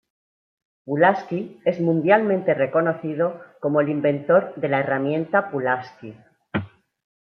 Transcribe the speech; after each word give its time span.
Pulaski 0.83 1.61
es 1.63 1.79
mundialmente 1.79 2.55
reconocido 2.55 3.39
como 3.59 3.81
el 3.81 3.89
inventor 3.89 4.51
de 4.55 4.67
la 4.67 4.79
herramienta 4.79 5.51
Pulaski. 5.51 6.15